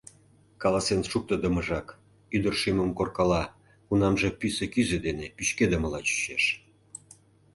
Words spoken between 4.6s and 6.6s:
кӱзӧ дене пӱчкедымыла чучеш.